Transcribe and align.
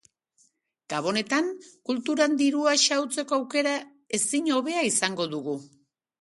Gabonetan 0.93 1.51
kulturan 1.89 2.33
dirua 2.39 2.73
xahutzeko 2.85 3.39
aukera 3.43 3.75
ezin 4.19 4.51
hobea 4.57 4.83
izango 4.91 5.29
dugu. 5.37 5.57